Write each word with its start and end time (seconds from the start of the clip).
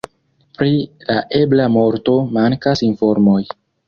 Pri 0.59 0.69
la 1.09 1.17
ebla 1.39 1.67
morto 1.75 2.15
mankas 2.39 2.81
informoj. 2.89 3.37